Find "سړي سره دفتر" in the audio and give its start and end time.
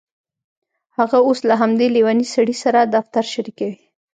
2.35-3.23